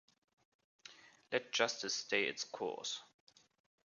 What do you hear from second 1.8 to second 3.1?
stay its course.